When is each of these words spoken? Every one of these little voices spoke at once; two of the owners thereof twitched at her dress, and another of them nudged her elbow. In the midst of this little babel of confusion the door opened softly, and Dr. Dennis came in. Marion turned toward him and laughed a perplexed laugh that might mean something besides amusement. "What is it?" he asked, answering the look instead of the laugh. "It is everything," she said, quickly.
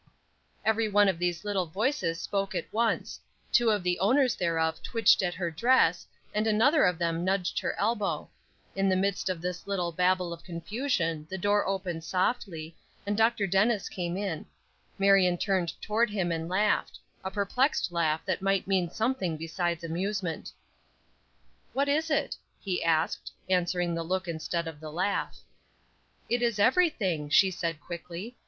Every 0.65 0.87
one 0.89 1.07
of 1.09 1.19
these 1.19 1.45
little 1.45 1.67
voices 1.67 2.19
spoke 2.19 2.55
at 2.55 2.73
once; 2.73 3.19
two 3.51 3.69
of 3.69 3.83
the 3.83 3.99
owners 3.99 4.33
thereof 4.33 4.81
twitched 4.81 5.21
at 5.21 5.35
her 5.35 5.51
dress, 5.51 6.07
and 6.33 6.47
another 6.47 6.85
of 6.85 6.97
them 6.97 7.23
nudged 7.23 7.59
her 7.59 7.79
elbow. 7.79 8.27
In 8.75 8.89
the 8.89 8.95
midst 8.95 9.29
of 9.29 9.43
this 9.43 9.67
little 9.67 9.91
babel 9.91 10.33
of 10.33 10.43
confusion 10.43 11.27
the 11.29 11.37
door 11.37 11.67
opened 11.67 12.03
softly, 12.03 12.75
and 13.05 13.15
Dr. 13.15 13.45
Dennis 13.45 13.89
came 13.89 14.17
in. 14.17 14.47
Marion 14.97 15.37
turned 15.37 15.79
toward 15.83 16.09
him 16.09 16.31
and 16.31 16.49
laughed 16.49 16.97
a 17.23 17.29
perplexed 17.29 17.91
laugh 17.91 18.25
that 18.25 18.41
might 18.41 18.65
mean 18.65 18.89
something 18.89 19.37
besides 19.37 19.83
amusement. 19.83 20.51
"What 21.73 21.87
is 21.87 22.09
it?" 22.09 22.35
he 22.59 22.83
asked, 22.83 23.31
answering 23.47 23.93
the 23.93 24.01
look 24.01 24.27
instead 24.27 24.67
of 24.67 24.79
the 24.79 24.91
laugh. 24.91 25.37
"It 26.27 26.41
is 26.41 26.57
everything," 26.57 27.29
she 27.29 27.51
said, 27.51 27.79
quickly. 27.79 28.35